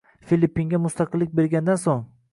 Filippinga 0.29 0.79
mustaqillik 0.85 1.37
bergandan 1.41 1.81
so‘ng 1.87 2.05